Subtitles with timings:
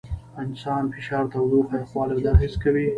[0.43, 2.87] انسان فشار، تودوخه، یخوالي او درد حس کوي.